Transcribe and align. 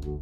Hello 0.00 0.16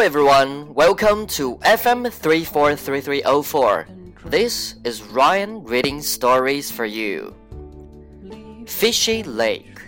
everyone, 0.00 0.72
welcome 0.72 1.26
to 1.26 1.56
FM 1.58 2.10
343304. 2.10 3.88
This 4.24 4.76
is 4.84 5.02
Ryan 5.02 5.62
reading 5.62 6.00
stories 6.00 6.70
for 6.70 6.86
you. 6.86 7.34
Fishy 8.66 9.22
Lake. 9.22 9.82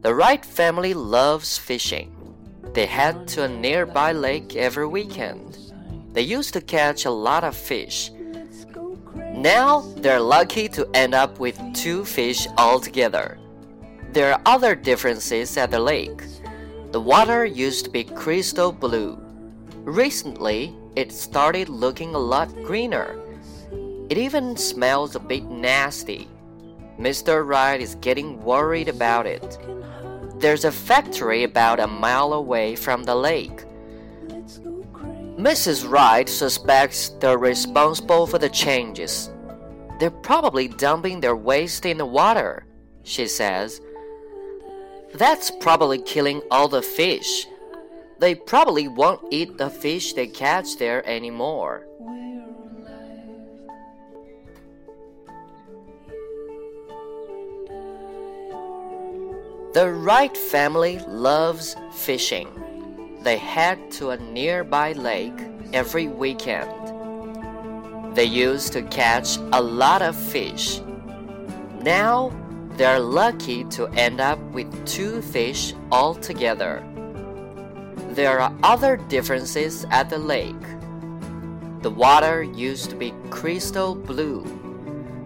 The 0.00 0.12
Wright 0.12 0.44
family 0.44 0.94
loves 0.94 1.56
fishing. 1.56 2.16
They 2.72 2.86
head 2.86 3.28
to 3.28 3.44
a 3.44 3.48
nearby 3.48 4.10
lake 4.10 4.56
every 4.56 4.88
weekend. 4.88 5.59
They 6.12 6.22
used 6.22 6.52
to 6.54 6.60
catch 6.60 7.04
a 7.04 7.10
lot 7.10 7.44
of 7.44 7.56
fish. 7.56 8.10
Now 9.32 9.80
they're 9.96 10.20
lucky 10.20 10.68
to 10.70 10.88
end 10.92 11.14
up 11.14 11.38
with 11.38 11.58
two 11.74 12.04
fish 12.04 12.46
altogether. 12.58 13.38
There 14.12 14.32
are 14.32 14.42
other 14.44 14.74
differences 14.74 15.56
at 15.56 15.70
the 15.70 15.78
lake. 15.78 16.22
The 16.90 17.00
water 17.00 17.44
used 17.44 17.84
to 17.84 17.90
be 17.90 18.02
crystal 18.02 18.72
blue. 18.72 19.18
Recently, 19.84 20.74
it 20.96 21.12
started 21.12 21.68
looking 21.68 22.14
a 22.14 22.18
lot 22.18 22.52
greener. 22.64 23.16
It 24.10 24.18
even 24.18 24.56
smells 24.56 25.14
a 25.14 25.20
bit 25.20 25.44
nasty. 25.44 26.28
Mr. 26.98 27.46
Wright 27.46 27.80
is 27.80 27.94
getting 27.94 28.42
worried 28.42 28.88
about 28.88 29.26
it. 29.26 29.58
There's 30.40 30.64
a 30.64 30.72
factory 30.72 31.44
about 31.44 31.78
a 31.78 31.86
mile 31.86 32.32
away 32.32 32.74
from 32.74 33.04
the 33.04 33.14
lake. 33.14 33.64
Mrs. 35.40 35.90
Wright 35.90 36.28
suspects 36.28 37.08
they're 37.18 37.38
responsible 37.38 38.26
for 38.26 38.36
the 38.36 38.50
changes. 38.50 39.30
They're 39.98 40.10
probably 40.10 40.68
dumping 40.68 41.22
their 41.22 41.34
waste 41.34 41.86
in 41.86 41.96
the 41.96 42.04
water, 42.04 42.66
she 43.04 43.26
says. 43.26 43.80
That's 45.14 45.50
probably 45.50 46.02
killing 46.02 46.42
all 46.50 46.68
the 46.68 46.82
fish. 46.82 47.46
They 48.18 48.34
probably 48.34 48.86
won't 48.86 49.32
eat 49.32 49.56
the 49.56 49.70
fish 49.70 50.12
they 50.12 50.26
catch 50.26 50.76
there 50.76 51.02
anymore. 51.08 51.86
The 59.72 59.90
Wright 59.90 60.36
family 60.36 60.98
loves 61.08 61.76
fishing. 61.94 62.69
They 63.22 63.36
head 63.36 63.90
to 63.92 64.10
a 64.10 64.16
nearby 64.16 64.92
lake 64.92 65.38
every 65.72 66.08
weekend. 66.08 66.70
They 68.14 68.24
used 68.24 68.72
to 68.72 68.82
catch 68.82 69.36
a 69.52 69.60
lot 69.60 70.00
of 70.00 70.16
fish. 70.16 70.80
Now 71.82 72.32
they're 72.76 72.98
lucky 72.98 73.64
to 73.76 73.88
end 73.88 74.20
up 74.20 74.38
with 74.52 74.86
two 74.86 75.20
fish 75.20 75.74
altogether. 75.92 76.82
There 78.10 78.40
are 78.40 78.54
other 78.62 78.96
differences 78.96 79.84
at 79.90 80.08
the 80.08 80.18
lake. 80.18 80.64
The 81.82 81.90
water 81.90 82.42
used 82.42 82.88
to 82.90 82.96
be 82.96 83.12
crystal 83.28 83.94
blue. 83.94 84.40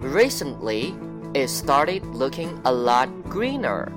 Recently, 0.00 0.94
it 1.32 1.48
started 1.48 2.04
looking 2.06 2.60
a 2.64 2.72
lot 2.72 3.08
greener. 3.28 3.92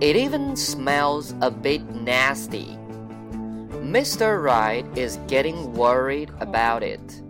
It 0.00 0.16
even 0.16 0.56
smells 0.56 1.34
a 1.40 1.50
bit 1.50 1.82
nasty. 1.94 2.76
Mr. 3.84 4.42
Wright 4.42 4.86
is 4.96 5.18
getting 5.26 5.74
worried 5.74 6.30
about 6.40 6.82
it. 6.82 7.20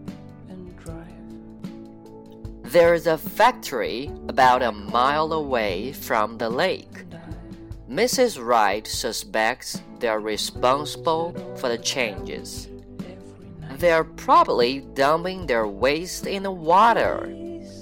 There's 2.63 3.09
a 3.09 3.19
factory 3.19 4.09
about 4.29 4.63
a 4.63 4.71
mile 4.71 5.33
away 5.33 5.93
from 5.93 6.39
the 6.39 6.49
lake. 6.49 7.07
Mrs. 7.91 8.43
Wright 8.43 8.87
suspects 8.87 9.83
they're 9.99 10.21
responsible 10.21 11.35
for 11.57 11.69
the 11.69 11.79
changes. 11.79 12.69
They're 13.73 14.05
probably 14.05 14.81
dumping 14.95 15.47
their 15.47 15.67
waste 15.67 16.25
in 16.27 16.45
the 16.45 16.53
water, 16.53 17.35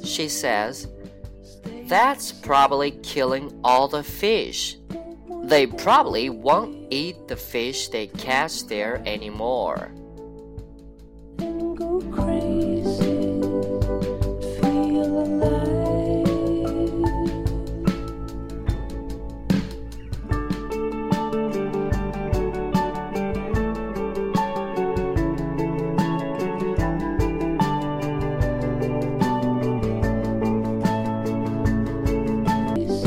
she 0.03 0.31
says. 0.31 0.89
That's 1.85 2.33
probably 2.33 2.93
killing 3.03 3.61
all 3.63 3.87
the 3.87 4.03
fish. 4.03 4.79
They 5.43 5.67
probably 5.67 6.31
won't 6.31 6.87
eat 6.91 7.29
the 7.29 7.37
fish 7.37 7.89
they 7.89 8.07
catch 8.07 8.65
there 8.67 9.03
anymore. 9.07 9.93